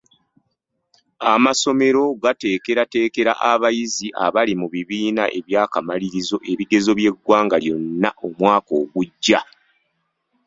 [1.33, 9.39] Amasomero gateekerateekera abayizi abali mu bibiina eby'akamalirizo ebigezo by'eggwanga lyonna omwaka ogujja.